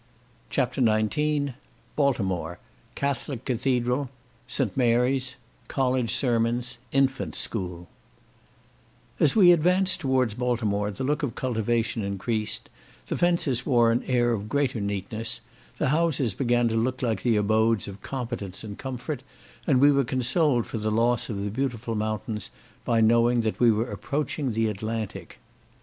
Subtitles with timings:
[0.49, 1.49] CHAPTER XIX
[1.95, 4.75] Baltimore—Catholic Cathedral—St.
[4.75, 7.87] Mary's—College Sermons—Infant School
[9.19, 12.67] As we advanced towards Baltimore the look of cultivation increased,
[13.09, 15.39] the fences wore an air of greater neatness,
[15.77, 19.21] the houses began to look like the abodes of competence and comfort,
[19.67, 22.49] and we were consoled for the loss of the beautiful mountains
[22.83, 25.37] by knowing that we were approaching the Atlantic.